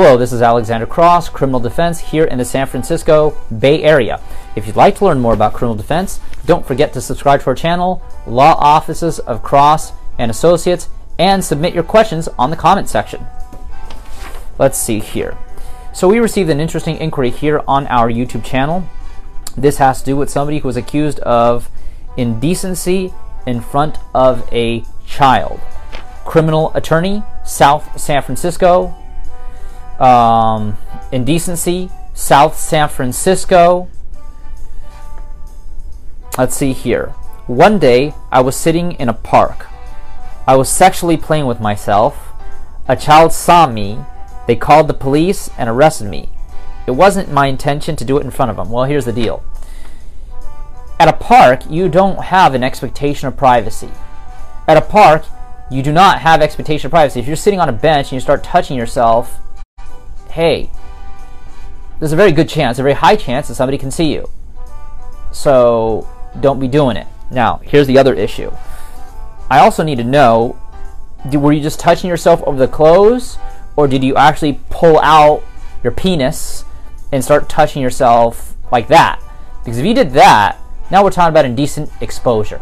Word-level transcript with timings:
Hello, 0.00 0.16
this 0.16 0.32
is 0.32 0.42
Alexander 0.42 0.86
Cross, 0.86 1.30
Criminal 1.30 1.58
Defense 1.58 1.98
here 1.98 2.22
in 2.22 2.38
the 2.38 2.44
San 2.44 2.68
Francisco 2.68 3.36
Bay 3.58 3.82
Area. 3.82 4.20
If 4.54 4.64
you'd 4.64 4.76
like 4.76 4.94
to 4.98 5.04
learn 5.04 5.18
more 5.18 5.32
about 5.34 5.54
criminal 5.54 5.74
defense, 5.74 6.20
don't 6.46 6.64
forget 6.64 6.92
to 6.92 7.00
subscribe 7.00 7.40
to 7.40 7.46
our 7.48 7.56
channel, 7.56 8.00
Law 8.24 8.54
Offices 8.60 9.18
of 9.18 9.42
Cross 9.42 9.92
and 10.16 10.30
Associates, 10.30 10.88
and 11.18 11.44
submit 11.44 11.74
your 11.74 11.82
questions 11.82 12.28
on 12.38 12.50
the 12.50 12.56
comment 12.56 12.88
section. 12.88 13.26
Let's 14.56 14.78
see 14.78 15.00
here. 15.00 15.36
So 15.92 16.06
we 16.06 16.20
received 16.20 16.48
an 16.48 16.60
interesting 16.60 16.98
inquiry 16.98 17.30
here 17.30 17.64
on 17.66 17.88
our 17.88 18.08
YouTube 18.08 18.44
channel. 18.44 18.84
This 19.56 19.78
has 19.78 19.98
to 19.98 20.04
do 20.04 20.16
with 20.16 20.30
somebody 20.30 20.60
who 20.60 20.68
was 20.68 20.76
accused 20.76 21.18
of 21.18 21.68
indecency 22.16 23.12
in 23.48 23.60
front 23.60 23.98
of 24.14 24.48
a 24.52 24.84
child. 25.08 25.60
Criminal 26.24 26.70
attorney, 26.76 27.24
South 27.44 28.00
San 28.00 28.22
Francisco. 28.22 28.94
Um, 29.98 30.76
indecency, 31.12 31.90
South 32.14 32.56
San 32.56 32.88
Francisco. 32.88 33.88
Let's 36.36 36.56
see 36.56 36.72
here. 36.72 37.14
One 37.46 37.78
day, 37.78 38.14
I 38.30 38.40
was 38.40 38.56
sitting 38.56 38.92
in 38.92 39.08
a 39.08 39.14
park. 39.14 39.66
I 40.46 40.56
was 40.56 40.68
sexually 40.68 41.16
playing 41.16 41.46
with 41.46 41.60
myself. 41.60 42.32
A 42.86 42.96
child 42.96 43.32
saw 43.32 43.66
me. 43.66 43.98
They 44.46 44.56
called 44.56 44.88
the 44.88 44.94
police 44.94 45.50
and 45.58 45.68
arrested 45.68 46.08
me. 46.08 46.30
It 46.86 46.92
wasn't 46.92 47.30
my 47.30 47.46
intention 47.46 47.96
to 47.96 48.04
do 48.04 48.18
it 48.18 48.24
in 48.24 48.30
front 48.30 48.50
of 48.50 48.56
them. 48.56 48.70
Well, 48.70 48.84
here's 48.84 49.04
the 49.04 49.12
deal. 49.12 49.42
At 51.00 51.08
a 51.08 51.12
park, 51.12 51.62
you 51.68 51.88
don't 51.88 52.24
have 52.24 52.54
an 52.54 52.64
expectation 52.64 53.28
of 53.28 53.36
privacy. 53.36 53.90
At 54.66 54.76
a 54.76 54.82
park, 54.82 55.24
you 55.70 55.82
do 55.82 55.92
not 55.92 56.20
have 56.20 56.40
expectation 56.40 56.86
of 56.86 56.92
privacy. 56.92 57.20
If 57.20 57.26
you're 57.26 57.36
sitting 57.36 57.60
on 57.60 57.68
a 57.68 57.72
bench 57.72 58.06
and 58.06 58.12
you 58.12 58.20
start 58.20 58.42
touching 58.42 58.76
yourself, 58.76 59.38
hey, 60.30 60.70
there's 61.98 62.12
a 62.12 62.16
very 62.16 62.32
good 62.32 62.48
chance, 62.48 62.78
a 62.78 62.82
very 62.82 62.94
high 62.94 63.16
chance 63.16 63.48
that 63.48 63.54
somebody 63.54 63.78
can 63.78 63.90
see 63.90 64.12
you. 64.12 64.30
So 65.32 66.08
don't 66.40 66.60
be 66.60 66.68
doing 66.68 66.96
it. 66.96 67.06
Now, 67.30 67.60
here's 67.64 67.86
the 67.86 67.98
other 67.98 68.14
issue. 68.14 68.50
I 69.50 69.60
also 69.60 69.82
need 69.82 69.96
to 69.96 70.04
know 70.04 70.58
were 71.32 71.52
you 71.52 71.60
just 71.60 71.80
touching 71.80 72.08
yourself 72.08 72.42
over 72.44 72.58
the 72.58 72.68
clothes, 72.68 73.38
or 73.76 73.88
did 73.88 74.04
you 74.04 74.14
actually 74.16 74.60
pull 74.70 74.98
out 75.00 75.42
your 75.82 75.92
penis 75.92 76.64
and 77.12 77.22
start 77.22 77.48
touching 77.48 77.82
yourself 77.82 78.56
like 78.70 78.88
that? 78.88 79.20
Because 79.64 79.78
if 79.78 79.84
you 79.84 79.94
did 79.94 80.12
that, 80.12 80.58
now 80.90 81.02
we're 81.02 81.10
talking 81.10 81.30
about 81.30 81.44
indecent 81.44 81.90
exposure. 82.00 82.60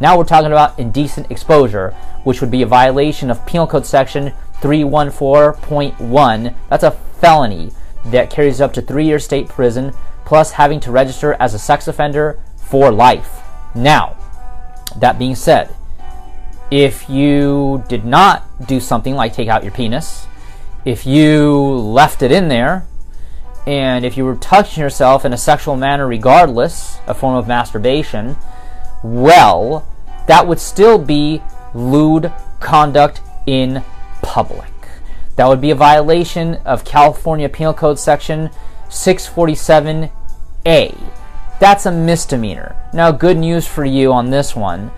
Now 0.00 0.16
we're 0.18 0.24
talking 0.24 0.50
about 0.50 0.78
indecent 0.78 1.30
exposure, 1.30 1.90
which 2.24 2.40
would 2.40 2.50
be 2.50 2.62
a 2.62 2.66
violation 2.66 3.30
of 3.30 3.44
Penal 3.46 3.66
Code 3.66 3.86
Section 3.86 4.32
314.1. 4.60 6.54
That's 6.68 6.84
a 6.84 6.90
felony 7.20 7.72
that 8.06 8.30
carries 8.30 8.60
up 8.60 8.72
to 8.74 8.82
three 8.82 9.06
years 9.06 9.24
state 9.24 9.48
prison, 9.48 9.92
plus 10.24 10.52
having 10.52 10.80
to 10.80 10.90
register 10.90 11.34
as 11.34 11.54
a 11.54 11.58
sex 11.58 11.88
offender 11.88 12.40
for 12.56 12.90
life. 12.90 13.42
Now, 13.74 14.16
that 14.96 15.18
being 15.18 15.34
said, 15.34 15.74
if 16.70 17.08
you 17.08 17.84
did 17.88 18.04
not 18.04 18.66
do 18.66 18.80
something 18.80 19.14
like 19.14 19.34
take 19.34 19.48
out 19.48 19.62
your 19.62 19.72
penis, 19.72 20.26
if 20.84 21.06
you 21.06 21.52
left 21.52 22.22
it 22.22 22.32
in 22.32 22.48
there, 22.48 22.86
and 23.66 24.04
if 24.04 24.16
you 24.16 24.24
were 24.24 24.36
touching 24.36 24.82
yourself 24.82 25.24
in 25.24 25.32
a 25.32 25.38
sexual 25.38 25.76
manner 25.76 26.06
regardless, 26.06 26.98
a 27.06 27.14
form 27.14 27.36
of 27.36 27.46
masturbation, 27.46 28.36
well, 29.02 29.86
that 30.26 30.46
would 30.46 30.60
still 30.60 30.98
be 30.98 31.42
lewd 31.74 32.32
conduct 32.60 33.20
in 33.46 33.82
public. 34.22 34.72
That 35.36 35.48
would 35.48 35.60
be 35.60 35.70
a 35.70 35.74
violation 35.74 36.56
of 36.64 36.84
California 36.84 37.48
Penal 37.48 37.74
Code 37.74 37.98
Section 37.98 38.50
647A. 38.88 40.10
That's 41.58 41.86
a 41.86 41.92
misdemeanor. 41.92 42.76
Now, 42.92 43.10
good 43.12 43.38
news 43.38 43.66
for 43.66 43.84
you 43.84 44.12
on 44.12 44.30
this 44.30 44.54
one. 44.54 44.90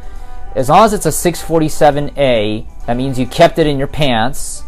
As 0.55 0.69
long 0.69 0.85
as 0.85 0.93
it's 0.93 1.07
a 1.07 1.11
647A, 1.11 2.87
that 2.87 2.97
means 2.97 3.19
you 3.19 3.27
kept 3.27 3.59
it 3.59 3.67
in 3.67 3.79
your 3.79 3.87
pants. 3.89 4.63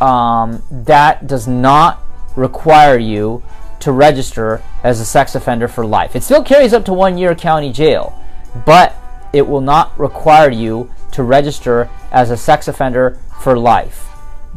Um, 0.00 0.62
that 0.70 1.26
does 1.26 1.46
not 1.46 2.02
require 2.36 2.98
you 2.98 3.42
to 3.80 3.92
register 3.92 4.62
as 4.82 5.00
a 5.00 5.04
sex 5.04 5.34
offender 5.34 5.68
for 5.68 5.84
life. 5.84 6.14
It 6.14 6.22
still 6.22 6.42
carries 6.42 6.72
up 6.72 6.84
to 6.86 6.92
one 6.92 7.18
year 7.18 7.34
county 7.34 7.72
jail, 7.72 8.18
but 8.64 8.94
it 9.32 9.46
will 9.46 9.60
not 9.60 9.98
require 9.98 10.50
you 10.50 10.90
to 11.12 11.22
register 11.22 11.88
as 12.10 12.30
a 12.30 12.36
sex 12.36 12.68
offender 12.68 13.18
for 13.40 13.58
life. 13.58 14.08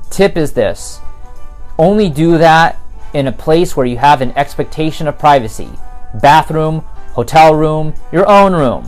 Tip 0.09 0.37
is 0.37 0.53
this 0.53 0.99
only 1.77 2.09
do 2.09 2.37
that 2.37 2.79
in 3.13 3.27
a 3.27 3.31
place 3.31 3.75
where 3.75 3.85
you 3.85 3.97
have 3.97 4.21
an 4.21 4.31
expectation 4.31 5.07
of 5.07 5.17
privacy 5.17 5.69
bathroom, 6.21 6.79
hotel 7.13 7.55
room, 7.55 7.93
your 8.11 8.29
own 8.29 8.53
room, 8.53 8.83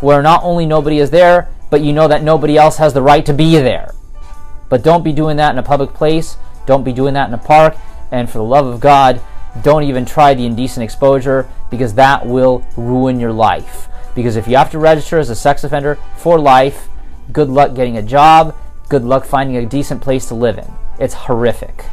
where 0.00 0.22
not 0.22 0.42
only 0.42 0.64
nobody 0.64 0.98
is 0.98 1.10
there, 1.10 1.48
but 1.68 1.82
you 1.82 1.92
know 1.92 2.08
that 2.08 2.22
nobody 2.22 2.56
else 2.56 2.78
has 2.78 2.94
the 2.94 3.02
right 3.02 3.26
to 3.26 3.34
be 3.34 3.56
there. 3.56 3.94
But 4.70 4.82
don't 4.82 5.04
be 5.04 5.12
doing 5.12 5.36
that 5.36 5.52
in 5.52 5.58
a 5.58 5.62
public 5.62 5.92
place, 5.92 6.38
don't 6.64 6.84
be 6.84 6.92
doing 6.92 7.12
that 7.14 7.28
in 7.28 7.34
a 7.34 7.38
park, 7.38 7.76
and 8.10 8.30
for 8.30 8.38
the 8.38 8.44
love 8.44 8.66
of 8.66 8.80
God, 8.80 9.20
don't 9.62 9.82
even 9.82 10.06
try 10.06 10.32
the 10.32 10.46
indecent 10.46 10.84
exposure 10.84 11.48
because 11.70 11.94
that 11.94 12.24
will 12.26 12.64
ruin 12.76 13.20
your 13.20 13.32
life. 13.32 13.88
Because 14.14 14.36
if 14.36 14.46
you 14.46 14.56
have 14.56 14.70
to 14.70 14.78
register 14.78 15.18
as 15.18 15.30
a 15.30 15.34
sex 15.34 15.64
offender 15.64 15.98
for 16.16 16.38
life, 16.38 16.88
good 17.32 17.48
luck 17.48 17.74
getting 17.74 17.96
a 17.96 18.02
job, 18.02 18.54
good 18.88 19.04
luck 19.04 19.24
finding 19.24 19.56
a 19.56 19.66
decent 19.66 20.02
place 20.02 20.26
to 20.26 20.34
live 20.34 20.58
in. 20.58 20.70
It's 20.98 21.14
horrific. 21.14 21.84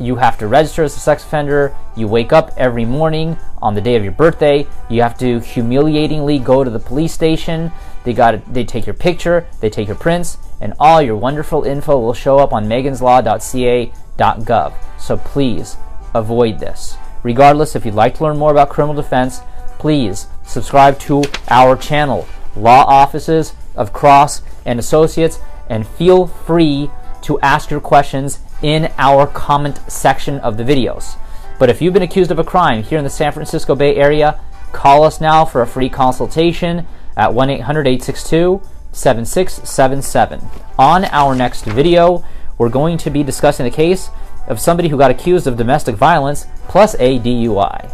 You 0.00 0.16
have 0.16 0.36
to 0.38 0.46
register 0.46 0.84
as 0.84 0.96
a 0.96 1.00
sex 1.00 1.24
offender. 1.24 1.74
You 1.96 2.06
wake 2.06 2.32
up 2.32 2.52
every 2.56 2.84
morning 2.84 3.36
on 3.60 3.74
the 3.74 3.80
day 3.80 3.96
of 3.96 4.04
your 4.04 4.12
birthday. 4.12 4.68
You 4.88 5.02
have 5.02 5.18
to 5.18 5.40
humiliatingly 5.40 6.38
go 6.38 6.62
to 6.62 6.70
the 6.70 6.78
police 6.78 7.12
station. 7.12 7.72
They 8.04 8.12
got 8.12 8.52
they 8.52 8.62
take 8.64 8.86
your 8.86 8.94
picture, 8.94 9.48
they 9.60 9.68
take 9.68 9.88
your 9.88 9.96
prints, 9.96 10.38
and 10.60 10.74
all 10.78 11.02
your 11.02 11.16
wonderful 11.16 11.64
info 11.64 11.98
will 11.98 12.14
show 12.14 12.38
up 12.38 12.52
on 12.52 12.66
meganslaw.ca.gov. 12.66 14.72
So 15.00 15.16
please 15.16 15.76
avoid 16.14 16.60
this. 16.60 16.96
Regardless, 17.24 17.74
if 17.74 17.84
you'd 17.84 17.94
like 17.94 18.14
to 18.14 18.22
learn 18.22 18.38
more 18.38 18.52
about 18.52 18.70
criminal 18.70 19.02
defense, 19.02 19.40
please 19.78 20.28
subscribe 20.48 20.98
to 21.00 21.22
our 21.48 21.76
channel, 21.76 22.26
Law 22.56 22.84
Offices 22.84 23.54
of 23.76 23.92
Cross 23.92 24.42
and 24.64 24.78
Associates, 24.78 25.38
and 25.68 25.86
feel 25.86 26.26
free 26.26 26.90
to 27.22 27.38
ask 27.40 27.70
your 27.70 27.80
questions 27.80 28.40
in 28.62 28.90
our 28.98 29.26
comment 29.26 29.80
section 29.90 30.38
of 30.40 30.56
the 30.56 30.64
videos. 30.64 31.16
But 31.58 31.70
if 31.70 31.82
you've 31.82 31.94
been 31.94 32.02
accused 32.02 32.30
of 32.30 32.38
a 32.38 32.44
crime 32.44 32.82
here 32.82 32.98
in 32.98 33.04
the 33.04 33.10
San 33.10 33.32
Francisco 33.32 33.74
Bay 33.74 33.96
Area, 33.96 34.40
call 34.72 35.04
us 35.04 35.20
now 35.20 35.44
for 35.44 35.60
a 35.60 35.66
free 35.66 35.88
consultation 35.88 36.86
at 37.16 37.34
1 37.34 37.50
800 37.50 37.86
862 37.86 38.62
7677. 38.92 40.40
On 40.78 41.04
our 41.06 41.34
next 41.34 41.64
video, 41.64 42.24
we're 42.56 42.68
going 42.68 42.96
to 42.98 43.10
be 43.10 43.22
discussing 43.22 43.64
the 43.64 43.70
case 43.70 44.10
of 44.46 44.58
somebody 44.58 44.88
who 44.88 44.96
got 44.96 45.10
accused 45.10 45.46
of 45.46 45.56
domestic 45.56 45.94
violence 45.94 46.46
plus 46.68 46.94
a 46.98 47.18
DUI. 47.18 47.86